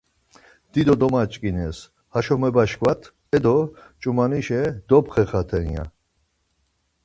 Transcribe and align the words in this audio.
Dido 0.73 0.93
domaç̌ǩindes 1.01 1.77
haşo 2.13 2.35
mebaşkvat 2.41 3.01
edo, 3.35 3.55
ç̌umanişe 4.01 4.61
dopxerxaten 4.87 5.67
ya. 5.75 5.83